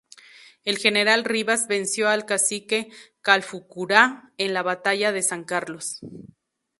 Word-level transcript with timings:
El 0.63 0.79
general 0.79 1.23
Rivas 1.23 1.67
venció 1.67 2.09
al 2.09 2.25
cacique 2.25 2.89
Calfucurá 3.21 4.31
en 4.39 4.55
la 4.55 4.63
batalla 4.63 5.11
de 5.11 5.21
San 5.21 5.43
Carlos. 5.43 5.99